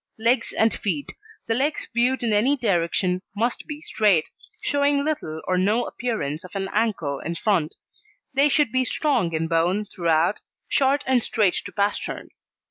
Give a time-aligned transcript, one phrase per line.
[0.17, 1.13] LEGS AND FEET
[1.45, 4.29] The Legs viewed in any direction must be straight,
[4.63, 7.75] showing little or no appearance of an ankle in front.
[8.33, 12.29] They should be strong in bone throughout, short and straight to pastern.